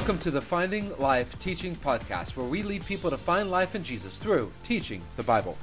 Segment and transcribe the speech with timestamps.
[0.00, 3.84] Welcome to the Finding Life Teaching Podcast, where we lead people to find life in
[3.84, 5.58] Jesus through teaching the Bible.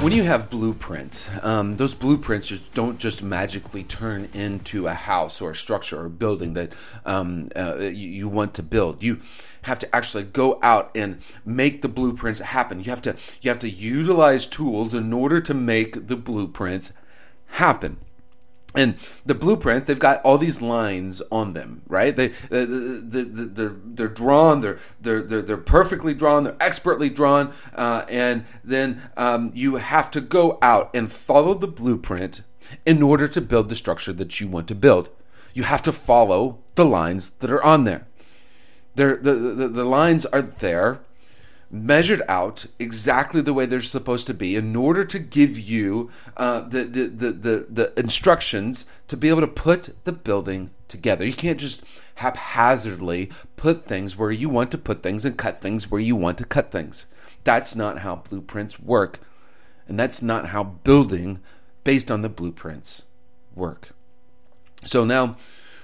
[0.00, 5.42] When you have blueprints, um, those blueprints just don't just magically turn into a house
[5.42, 6.72] or a structure or a building that
[7.04, 9.02] um, uh, you, you want to build.
[9.02, 9.20] You
[9.62, 12.78] have to actually go out and make the blueprints happen.
[12.78, 16.92] You have to you have to utilize tools in order to make the blueprints
[17.48, 17.98] happen
[18.74, 22.14] and the blueprint they've got all these lines on them right?
[22.14, 28.04] They they they they're, they're drawn they're, they're they're perfectly drawn they're expertly drawn uh,
[28.08, 32.42] and then um, you have to go out and follow the blueprint
[32.86, 35.10] in order to build the structure that you want to build.
[35.54, 38.06] You have to follow the lines that are on there.
[38.94, 41.00] They're, the, the, the lines are there
[41.72, 46.60] measured out exactly the way they're supposed to be in order to give you uh,
[46.60, 51.24] the, the, the, the, the instructions to be able to put the building together.
[51.24, 51.82] You can't just
[52.16, 56.36] haphazardly put things where you want to put things and cut things where you want
[56.38, 57.06] to cut things.
[57.42, 59.20] That's not how blueprints work.
[59.88, 61.40] And that's not how building
[61.84, 63.02] based on the blueprints
[63.54, 63.88] work.
[64.84, 65.36] So now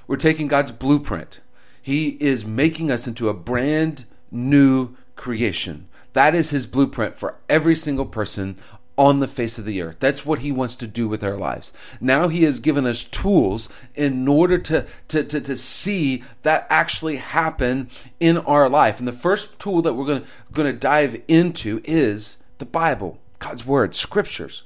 [0.06, 1.40] we're taking God's blueprint.
[1.80, 5.88] He is making us into a brand new creation.
[6.14, 8.56] That is his blueprint for every single person
[8.98, 9.96] on the face of the earth.
[10.00, 11.72] That's what he wants to do with our lives.
[12.00, 17.16] Now he has given us tools in order to, to, to, to see that actually
[17.16, 18.98] happen in our life.
[18.98, 23.94] And the first tool that we're going to, dive into is the Bible, God's Word,
[23.94, 24.64] Scriptures.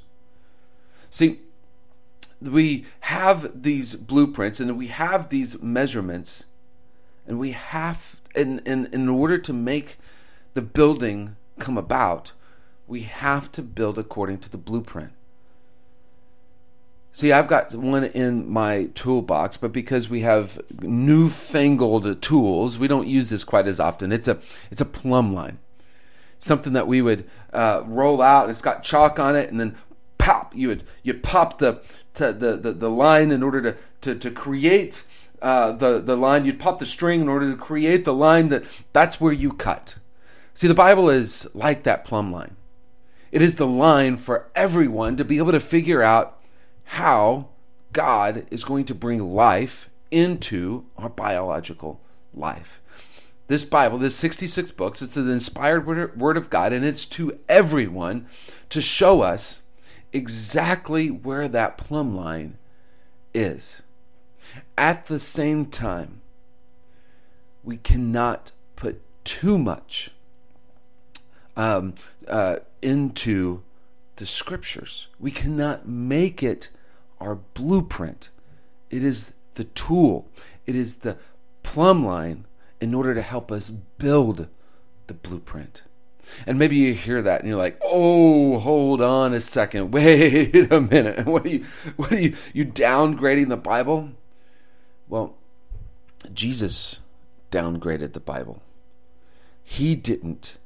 [1.11, 1.41] See,
[2.41, 6.44] we have these blueprints and we have these measurements,
[7.27, 9.98] and we have, in, in, in order to make
[10.55, 12.33] the building come about,
[12.86, 15.12] we have to build according to the blueprint.
[17.14, 23.06] See, I've got one in my toolbox, but because we have newfangled tools, we don't
[23.06, 24.12] use this quite as often.
[24.12, 24.38] It's a
[24.71, 25.59] it's a plumb line,
[26.38, 28.49] something that we would uh, roll out.
[28.49, 29.76] It's got chalk on it, and then
[30.16, 30.55] pop.
[30.56, 31.82] You would you pop the
[32.15, 35.03] the, the, the line in order to to, to create
[35.43, 36.47] uh, the the line.
[36.47, 39.97] You'd pop the string in order to create the line that that's where you cut.
[40.54, 42.56] See, the Bible is like that plumb line.
[43.30, 46.38] It is the line for everyone to be able to figure out
[46.84, 47.48] how
[47.92, 52.00] God is going to bring life into our biological
[52.34, 52.80] life.
[53.48, 55.86] This Bible, this 66 books, it's the inspired
[56.16, 58.26] Word of God, and it's to everyone
[58.69, 59.60] to show us
[60.12, 62.56] exactly where that plumb line
[63.34, 63.82] is.
[64.76, 66.20] At the same time,
[67.64, 70.10] we cannot put too much
[71.56, 71.94] um,
[72.28, 73.62] uh, into
[74.16, 75.06] the scriptures.
[75.18, 76.68] We cannot make it
[77.20, 78.30] our blueprint.
[78.90, 80.28] It is the tool,
[80.66, 81.16] it is the
[81.62, 82.46] plumb line
[82.80, 84.48] in order to help us build
[85.06, 85.82] the blueprint.
[86.46, 89.90] And maybe you hear that and you're like, "Oh, hold on a second.
[89.92, 91.26] Wait a minute.
[91.32, 94.10] What are you what are you you downgrading the Bible?"
[95.08, 95.34] Well,
[96.32, 97.00] Jesus
[97.50, 98.62] downgraded the Bible.
[99.62, 100.56] He didn't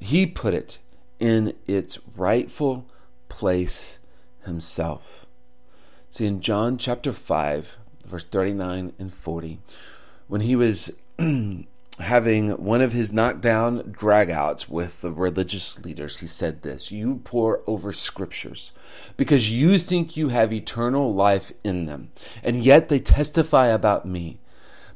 [0.00, 0.78] he put it
[1.18, 2.86] in its rightful
[3.28, 3.98] place
[4.44, 5.26] himself.
[6.10, 9.60] See, in John chapter 5, verse 39 and 40,
[10.26, 10.90] when he was
[11.98, 17.60] having one of his knockdown dragouts with the religious leaders, he said this You pore
[17.66, 18.72] over scriptures
[19.16, 22.10] because you think you have eternal life in them,
[22.42, 24.40] and yet they testify about me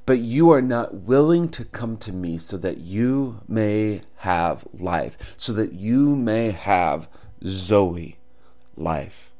[0.07, 5.17] but you are not willing to come to me so that you may have life,
[5.37, 7.09] so that you may have
[7.47, 8.19] Zoe
[8.77, 9.31] life.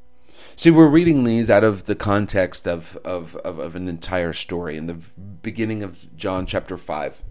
[0.55, 4.77] See, we're reading these out of the context of, of, of, of an entire story.
[4.77, 4.93] In the
[5.41, 7.21] beginning of John chapter 5,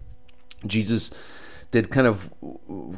[0.67, 1.11] Jesus
[1.71, 2.29] did kind of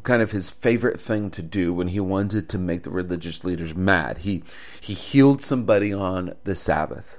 [0.04, 3.74] kind of his favorite thing to do when he wanted to make the religious leaders
[3.74, 4.19] mad.
[4.19, 4.44] He
[4.81, 7.18] he healed somebody on the Sabbath.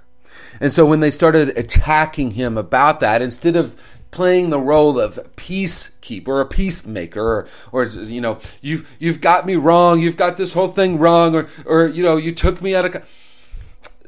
[0.61, 3.77] And so when they started attacking him about that, instead of
[4.11, 9.45] playing the role of peacekeeper or a peacemaker or, or you know you've you've got
[9.45, 12.75] me wrong you've got this whole thing wrong or or you know you took me
[12.75, 13.05] out of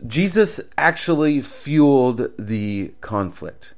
[0.07, 3.75] Jesus actually fueled the conflict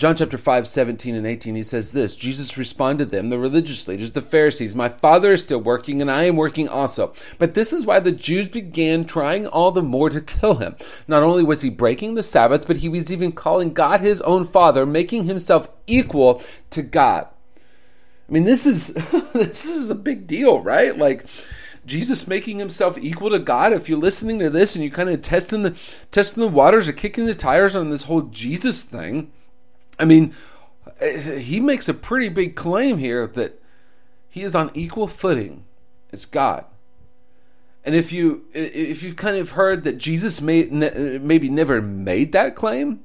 [0.00, 3.86] John chapter 5, 17 and 18, he says this Jesus responded to them, the religious
[3.86, 7.12] leaders, the Pharisees, My Father is still working, and I am working also.
[7.36, 10.74] But this is why the Jews began trying all the more to kill him.
[11.06, 14.46] Not only was he breaking the Sabbath, but he was even calling God his own
[14.46, 17.26] Father, making himself equal to God.
[18.26, 18.86] I mean, this is
[19.34, 20.96] this is a big deal, right?
[20.96, 21.26] Like
[21.84, 23.74] Jesus making himself equal to God?
[23.74, 25.76] If you're listening to this and you're kind of testing the
[26.10, 29.30] testing the waters or kicking the tires on this whole Jesus thing,
[30.00, 30.34] I mean,
[31.00, 33.60] he makes a pretty big claim here that
[34.28, 35.64] he is on equal footing
[36.12, 36.64] as God.
[37.84, 42.54] And if you if you've kind of heard that Jesus may, maybe never made that
[42.54, 43.00] claim,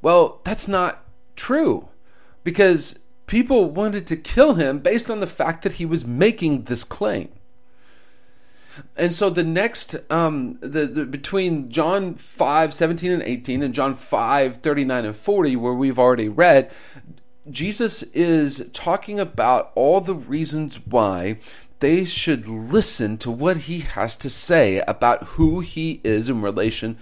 [0.00, 1.04] well, that's not
[1.36, 1.88] true,
[2.44, 6.84] because people wanted to kill him based on the fact that he was making this
[6.84, 7.30] claim.
[8.96, 13.94] And so the next, um, the, the between John 5, 17 and 18 and John
[13.94, 16.70] 5, 39 and 40, where we've already read,
[17.50, 21.38] Jesus is talking about all the reasons why
[21.80, 26.96] they should listen to what he has to say about who he is in relation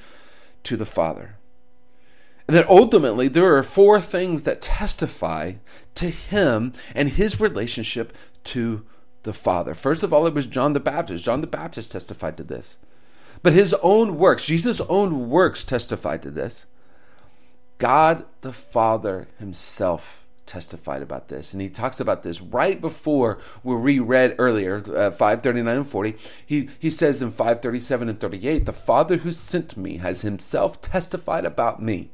[0.63, 1.37] to the Father.
[2.49, 5.53] And that ultimately there are four things that testify
[5.95, 8.13] to him and his relationship
[8.45, 8.85] to
[9.23, 9.75] the Father.
[9.75, 11.25] First of all, it was John the Baptist.
[11.25, 12.77] John the Baptist testified to this.
[13.43, 16.67] But his own works, Jesus' own works testified to this.
[17.79, 21.53] God the Father himself testified about this.
[21.53, 26.17] And he talks about this right before where we read earlier, uh, 539 and 40.
[26.45, 31.45] He, he says in 537 and 38, The Father who sent me has himself testified
[31.45, 32.11] about me.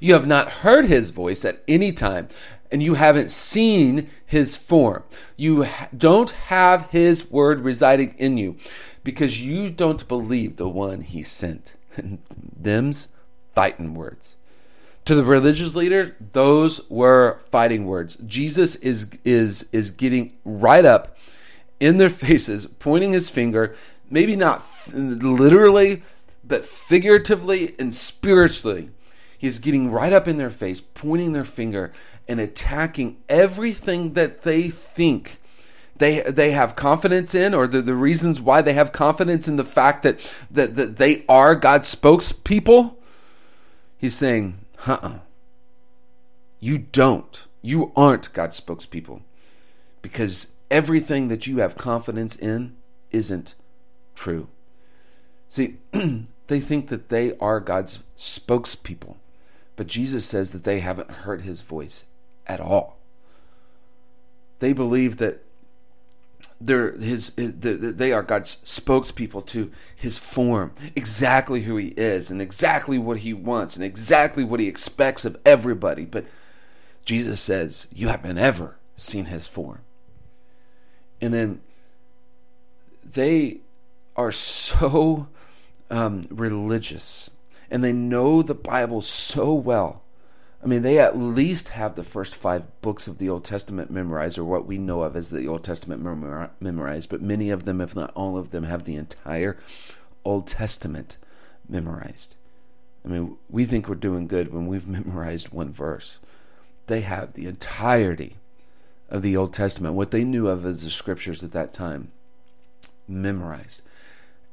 [0.00, 2.28] You have not heard his voice at any time,
[2.74, 5.04] and you haven't seen his form.
[5.36, 8.56] You don't have his word residing in you
[9.04, 11.74] because you don't believe the one he sent.
[12.36, 13.06] Them's
[13.54, 14.34] fighting words.
[15.04, 18.18] To the religious leaders, those were fighting words.
[18.26, 21.16] Jesus is is is getting right up
[21.78, 23.76] in their faces, pointing his finger,
[24.10, 26.02] maybe not literally,
[26.42, 28.90] but figuratively and spiritually.
[29.44, 31.92] He's getting right up in their face, pointing their finger
[32.26, 35.38] and attacking everything that they think
[35.96, 39.62] they they have confidence in or the, the reasons why they have confidence in the
[39.62, 40.18] fact that,
[40.50, 42.94] that that they are God's spokespeople.
[43.98, 45.18] He's saying, uh-uh.
[46.58, 47.44] You don't.
[47.60, 49.20] You aren't God's spokespeople.
[50.00, 52.76] Because everything that you have confidence in
[53.10, 53.54] isn't
[54.14, 54.48] true.
[55.50, 55.76] See,
[56.46, 59.16] they think that they are God's spokespeople.
[59.76, 62.04] But Jesus says that they haven't heard his voice
[62.46, 62.98] at all.
[64.60, 65.42] They believe that
[66.60, 72.98] they're his, they are God's spokespeople to his form, exactly who he is, and exactly
[72.98, 76.04] what he wants, and exactly what he expects of everybody.
[76.04, 76.24] But
[77.04, 79.80] Jesus says, You haven't ever seen his form.
[81.20, 81.60] And then
[83.04, 83.58] they
[84.16, 85.28] are so
[85.90, 87.30] um, religious
[87.74, 90.04] and they know the Bible so well
[90.64, 94.38] I mean, they at least have the first five books of the Old Testament memorized,
[94.38, 96.02] or what we know of as the Old Testament
[96.58, 99.58] memorized, but many of them, if not all of them, have the entire
[100.24, 101.18] Old Testament
[101.68, 102.34] memorized.
[103.04, 106.18] I mean, we think we're doing good when we've memorized one verse.
[106.86, 108.38] They have the entirety
[109.10, 112.10] of the Old Testament, what they knew of as the scriptures at that time,
[113.06, 113.82] memorized.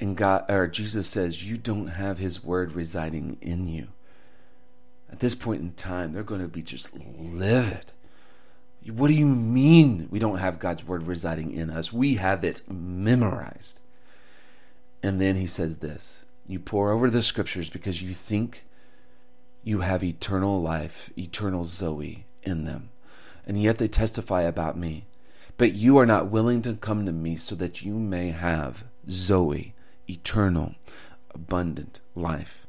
[0.01, 3.87] And God or Jesus says, You don't have his word residing in you
[5.11, 7.91] at this point in time, they're going to be just livid.
[8.87, 11.93] What do you mean we don't have God's word residing in us?
[11.93, 13.79] We have it memorized.
[15.03, 18.65] And then he says this You pore over the scriptures because you think
[19.63, 22.89] you have eternal life, eternal Zoe in them.
[23.45, 25.05] And yet they testify about me.
[25.57, 29.75] But you are not willing to come to me so that you may have Zoe,
[30.11, 30.75] eternal,
[31.33, 32.67] abundant life.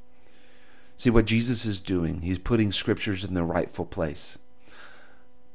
[0.97, 4.39] See what Jesus is doing, he's putting scriptures in the rightful place.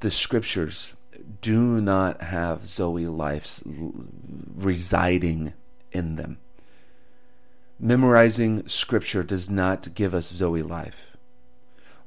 [0.02, 0.94] The scriptures
[1.42, 3.62] do not have Zoe life
[4.56, 5.54] residing
[5.92, 6.38] in them.
[7.80, 11.18] Memorizing scripture does not give us Zoe life.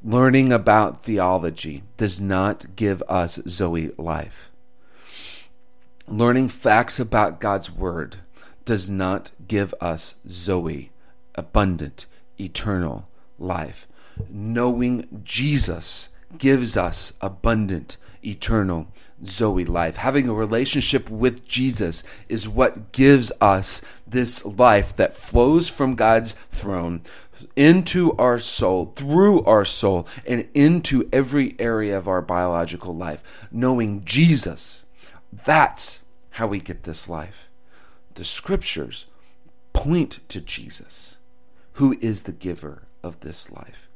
[0.03, 4.51] Learning about theology does not give us Zoe life.
[6.09, 8.17] Learning facts about God's word
[8.65, 10.91] does not give us Zoe,
[11.35, 12.07] abundant,
[12.39, 13.87] eternal life.
[14.29, 18.89] Knowing Jesus gives us abundant, eternal
[19.25, 19.97] Zoe life.
[19.97, 26.37] Having a relationship with Jesus is what gives us this life that flows from God's
[26.53, 27.03] throne
[27.57, 33.23] into our soul, through our soul, and into every area of our biological life.
[33.51, 34.85] Knowing Jesus,
[35.45, 36.01] that's
[36.31, 37.50] how we get this life.
[38.21, 39.07] The scriptures
[39.73, 41.17] point to Jesus,
[41.81, 43.89] who is the giver of this life.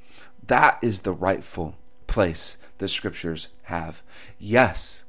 [0.47, 1.75] That is the rightful
[2.07, 4.01] place the scriptures have.
[4.39, 5.05] Yes,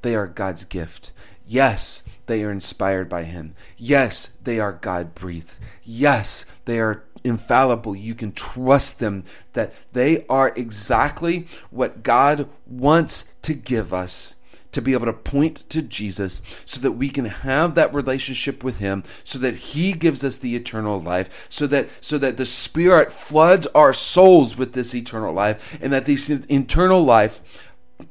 [0.00, 1.10] they are God's gift.
[1.46, 3.54] Yes, they are inspired by Him.
[3.76, 5.56] Yes, they are God breathed.
[5.82, 7.94] Yes, they are infallible.
[7.94, 14.33] You can trust them that they are exactly what God wants to give us
[14.74, 18.78] to be able to point to Jesus so that we can have that relationship with
[18.78, 23.10] him so that he gives us the eternal life so that so that the spirit
[23.10, 27.42] floods our souls with this eternal life and that this eternal life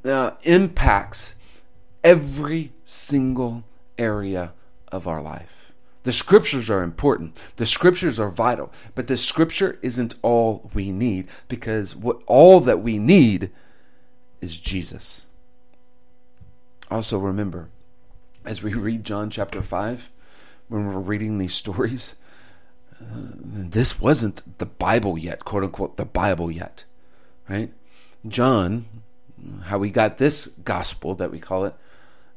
[0.06, 1.36] uh, impacts
[2.04, 3.64] every single
[3.98, 4.54] area
[4.92, 5.74] of our life.
[6.04, 7.38] The scriptures are important.
[7.56, 12.82] The scriptures are vital, but the scripture isn't all we need because what all that
[12.82, 13.52] we need
[14.42, 15.26] is Jesus.
[16.94, 17.70] Also remember
[18.46, 20.12] as we read John chapter 5
[20.68, 22.14] when we're reading these stories
[23.02, 26.84] uh, this wasn't the Bible yet, quote unquote, the Bible yet,
[27.50, 27.74] right?
[28.28, 28.86] John,
[29.64, 31.74] how we got this gospel that we call it,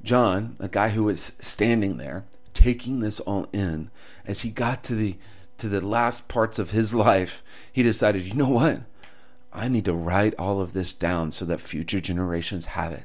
[0.03, 3.91] John, a guy who was standing there taking this all in,
[4.25, 5.17] as he got to the
[5.59, 8.81] to the last parts of his life, he decided, you know what?
[9.53, 13.05] I need to write all of this down so that future generations have it.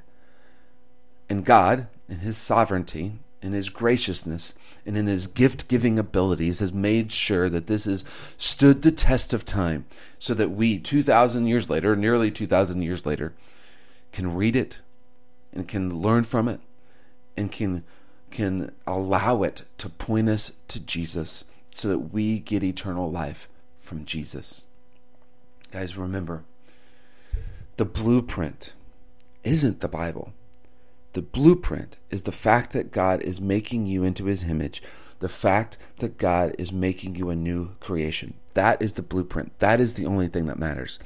[1.32, 4.54] And God, in his sovereignty, in his graciousness,
[4.86, 8.04] and in his gift giving abilities, has made sure that this has
[8.38, 9.86] stood the test of time
[10.20, 13.32] so that we, 2,000 years later, nearly 2,000 years later,
[14.12, 14.80] can read it
[15.54, 16.60] and can learn from it
[17.38, 17.86] and can
[18.30, 23.48] can allow it to point us to Jesus so that we get eternal life
[23.80, 24.64] from Jesus.
[25.72, 26.44] Guys, remember,
[27.78, 28.74] the blueprint
[29.46, 30.34] isn't the Bible.
[31.14, 34.82] The blueprint is the fact that God is making you into his image,
[35.20, 38.36] the fact that God is making you a new creation.
[38.54, 39.58] That is the blueprint.
[39.60, 41.00] That is the only thing that matters.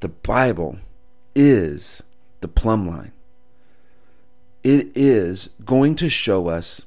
[0.00, 0.78] The Bible
[1.34, 2.02] is
[2.40, 3.12] the plumb line
[4.62, 6.82] it is going to show us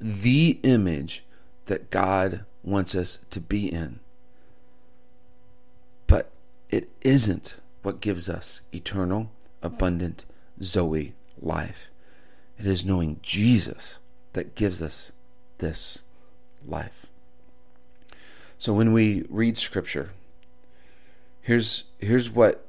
[0.00, 1.24] the image
[1.66, 3.98] that God wants us to be in.
[6.06, 6.30] But
[6.70, 9.30] it isn't what gives us eternal,
[9.62, 10.24] abundant
[10.62, 11.88] Zoe life.
[12.58, 13.98] It is knowing Jesus
[14.32, 15.12] that gives us
[15.58, 16.00] this
[16.66, 17.06] life.
[18.58, 20.10] So when we read scripture,
[21.42, 22.66] here's here's what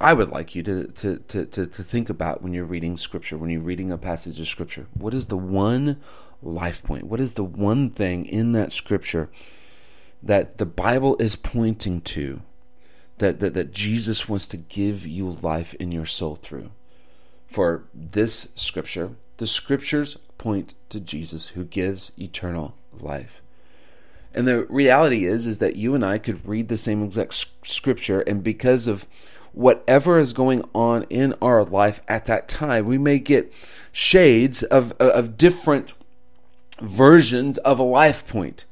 [0.00, 3.38] I would like you to, to, to, to, to think about when you're reading scripture,
[3.38, 4.86] when you're reading a passage of scripture.
[4.92, 6.00] What is the one
[6.42, 7.04] life point?
[7.04, 9.30] What is the one thing in that scripture
[10.22, 12.42] that the Bible is pointing to
[13.18, 16.70] that, that, that Jesus wants to give you life in your soul through?
[17.46, 23.40] For this scripture, the scriptures point to Jesus who gives eternal life.
[24.34, 28.20] And the reality is is that you and I could read the same exact scripture
[28.20, 29.06] and because of
[29.52, 32.84] whatever is going on in our life at that time.
[32.84, 33.50] We may get
[33.90, 35.94] shades of, of different
[36.82, 38.66] versions of a life point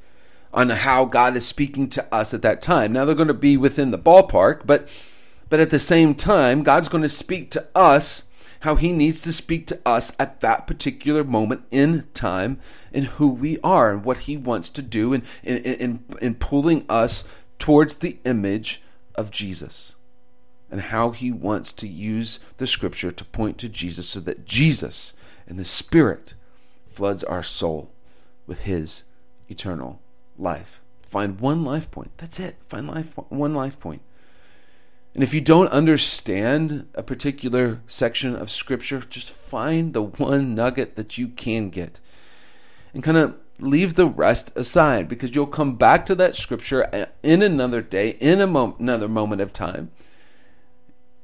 [0.52, 2.92] on how God is speaking to us at that time.
[2.92, 4.86] Now they're going to be within the ballpark, but
[5.48, 8.24] but at the same time, God's going to speak to us
[8.64, 12.58] how he needs to speak to us at that particular moment in time
[12.94, 16.82] and who we are and what he wants to do in, in, in, in pulling
[16.88, 17.24] us
[17.58, 18.80] towards the image
[19.16, 19.92] of Jesus
[20.70, 25.12] and how he wants to use the scripture to point to Jesus so that Jesus
[25.46, 26.32] and the Spirit
[26.86, 27.90] floods our soul
[28.46, 29.02] with his
[29.46, 30.00] eternal
[30.38, 30.80] life.
[31.02, 32.12] Find one life point.
[32.16, 32.56] That's it.
[32.66, 34.00] Find life one life point.
[35.14, 40.96] And if you don't understand a particular section of scripture, just find the one nugget
[40.96, 42.00] that you can get.
[42.92, 47.42] And kind of leave the rest aside because you'll come back to that scripture in
[47.42, 49.90] another day, in mo- another moment of time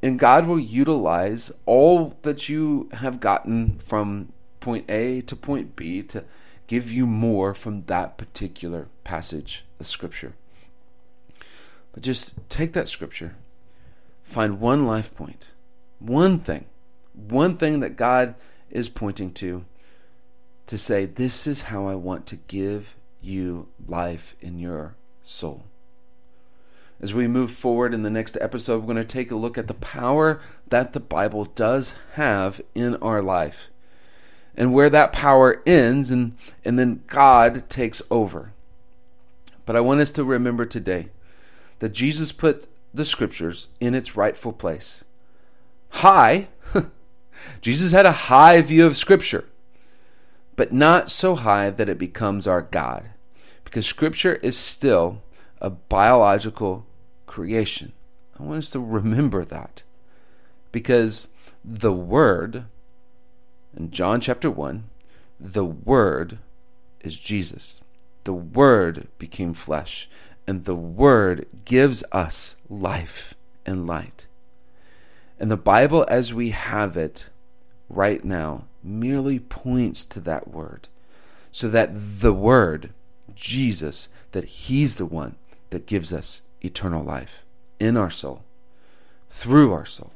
[0.02, 6.02] and God will utilize all that you have gotten from point A to point B
[6.04, 6.24] to
[6.66, 10.34] give you more from that particular passage of Scripture.
[11.92, 13.36] But just take that Scripture,
[14.30, 15.48] find one life point,
[15.98, 16.66] one thing,
[17.14, 18.34] one thing that God
[18.70, 19.64] is pointing to,
[20.66, 24.94] to say, This is how I want to give you life in your
[25.24, 25.64] soul.
[27.00, 29.68] As we move forward in the next episode, we're going to take a look at
[29.68, 33.68] the power that the Bible does have in our life
[34.54, 38.52] and where that power ends and, and then God takes over.
[39.64, 41.08] But I want us to remember today
[41.78, 45.04] that Jesus put the scriptures in its rightful place.
[45.90, 46.48] High,
[47.60, 49.44] Jesus had a high view of scripture,
[50.56, 53.10] but not so high that it becomes our God,
[53.64, 55.22] because scripture is still
[55.60, 56.86] a biological
[57.26, 57.92] creation.
[58.38, 59.82] I want us to remember that
[60.72, 61.26] because
[61.64, 62.64] the Word
[63.76, 64.84] in John chapter 1,
[65.38, 66.38] the Word
[67.00, 67.80] is Jesus.
[68.24, 70.08] The Word became flesh,
[70.46, 74.26] and the Word gives us life and light.
[75.38, 77.26] And the Bible, as we have it
[77.88, 80.88] right now, merely points to that Word,
[81.52, 82.90] so that the Word,
[83.34, 85.36] Jesus, that He's the one
[85.70, 87.42] that gives us eternal life
[87.78, 88.44] in our soul,
[89.30, 90.12] through our soul,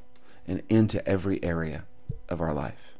[0.46, 1.84] and into every area
[2.28, 2.94] of our life.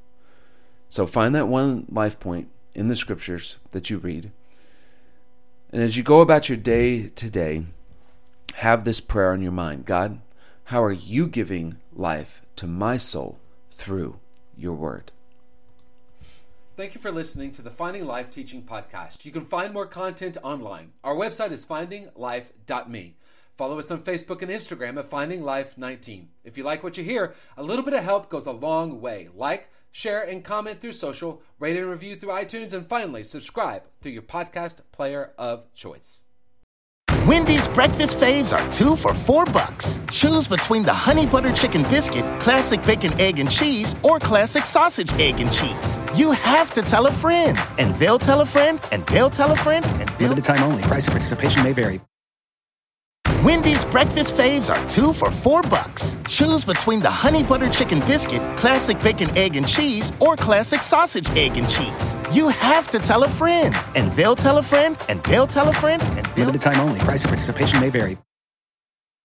[0.89, 4.31] So find that one life point in the scriptures that you read.
[5.75, 7.65] And as you go about your day today,
[8.55, 10.21] have this prayer in your mind God,
[10.67, 13.41] how are you giving life to my soul
[13.73, 14.21] through
[14.57, 15.11] your word?
[16.77, 19.25] Thank you for listening to the Finding Life Teaching Podcast.
[19.25, 20.93] You can find more content online.
[21.03, 23.17] Our website is findinglife.me.
[23.57, 26.29] Follow us on Facebook and Instagram at Finding Life 19.
[26.45, 29.29] If you like what you hear, a little bit of help goes a long way.
[29.35, 34.13] Like, share, and comment through social, rate and review through iTunes, and finally, subscribe through
[34.13, 36.21] your podcast player of choice.
[37.27, 39.99] Wendy's breakfast faves are two for four bucks.
[40.11, 45.11] Choose between the honey butter chicken biscuit, classic bacon, egg, and cheese, or classic sausage,
[45.15, 45.99] egg, and cheese.
[46.15, 49.57] You have to tell a friend, and they'll tell a friend, and they'll tell a
[49.57, 50.83] friend, and they'll Limited time only.
[50.83, 52.01] Price and participation may vary.
[53.45, 56.17] Wendy's breakfast faves are two for four bucks.
[56.29, 61.29] Choose between the honey butter chicken biscuit, classic bacon, egg, and cheese, or classic sausage,
[61.37, 62.15] egg, and cheese.
[62.33, 65.75] You have to tell a friend, and they'll tell a friend, and they'll tell a
[65.75, 67.01] friend, and they'll Limited time only.
[67.01, 68.17] Price and participation may vary.